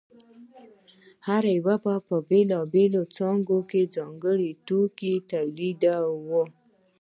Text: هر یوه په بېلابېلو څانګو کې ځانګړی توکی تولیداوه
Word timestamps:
هر 1.27 1.43
یوه 1.57 1.75
په 2.07 2.15
بېلابېلو 2.29 3.01
څانګو 3.15 3.59
کې 3.69 3.81
ځانګړی 3.95 4.49
توکی 4.67 5.13
تولیداوه 5.31 6.43